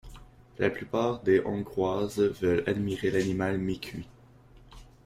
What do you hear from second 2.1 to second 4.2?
veulent admirer l'animal mi-cuit.